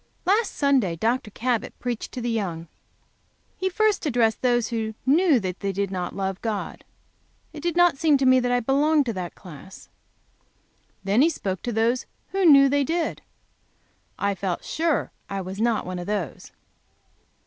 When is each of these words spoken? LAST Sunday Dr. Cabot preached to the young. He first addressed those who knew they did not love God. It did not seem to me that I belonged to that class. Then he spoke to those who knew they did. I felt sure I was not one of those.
LAST 0.25 0.55
Sunday 0.55 0.95
Dr. 0.95 1.29
Cabot 1.29 1.77
preached 1.77 2.11
to 2.13 2.21
the 2.21 2.29
young. 2.31 2.67
He 3.55 3.69
first 3.69 4.03
addressed 4.07 4.41
those 4.41 4.69
who 4.69 4.95
knew 5.05 5.39
they 5.39 5.53
did 5.71 5.91
not 5.91 6.15
love 6.15 6.41
God. 6.41 6.83
It 7.53 7.61
did 7.61 7.75
not 7.75 7.99
seem 7.99 8.17
to 8.17 8.25
me 8.25 8.39
that 8.39 8.51
I 8.51 8.61
belonged 8.61 9.05
to 9.05 9.13
that 9.13 9.35
class. 9.35 9.89
Then 11.03 11.21
he 11.21 11.29
spoke 11.29 11.61
to 11.61 11.71
those 11.71 12.07
who 12.29 12.45
knew 12.49 12.67
they 12.67 12.83
did. 12.83 13.21
I 14.17 14.33
felt 14.33 14.65
sure 14.65 15.11
I 15.29 15.39
was 15.41 15.61
not 15.61 15.85
one 15.85 15.99
of 15.99 16.07
those. 16.07 16.51